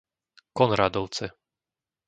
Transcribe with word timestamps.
Konrádovce 0.59 1.25